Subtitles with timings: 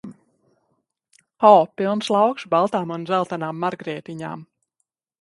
[1.51, 4.47] O, pilns lauks baltām un dzeltenām margrietiņām!